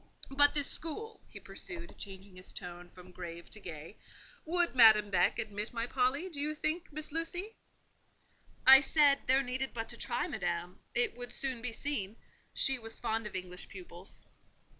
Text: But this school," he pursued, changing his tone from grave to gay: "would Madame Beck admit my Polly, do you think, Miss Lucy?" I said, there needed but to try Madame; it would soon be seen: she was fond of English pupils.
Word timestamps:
But 0.31 0.55
this 0.55 0.65
school," 0.67 1.21
he 1.29 1.39
pursued, 1.39 1.95
changing 1.99 2.35
his 2.35 2.53
tone 2.53 2.89
from 2.89 3.11
grave 3.11 3.51
to 3.51 3.59
gay: 3.59 3.97
"would 4.45 4.73
Madame 4.75 5.11
Beck 5.11 5.37
admit 5.37 5.73
my 5.73 5.85
Polly, 5.85 6.27
do 6.27 6.41
you 6.41 6.55
think, 6.55 6.91
Miss 6.91 7.11
Lucy?" 7.11 7.53
I 8.65 8.81
said, 8.81 9.19
there 9.27 9.43
needed 9.43 9.75
but 9.75 9.87
to 9.89 9.97
try 9.97 10.27
Madame; 10.27 10.79
it 10.95 11.15
would 11.15 11.31
soon 11.31 11.61
be 11.61 11.71
seen: 11.71 12.15
she 12.51 12.79
was 12.79 12.99
fond 12.99 13.27
of 13.27 13.35
English 13.35 13.67
pupils. 13.69 14.25